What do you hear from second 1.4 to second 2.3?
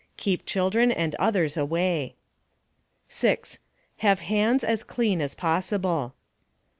away.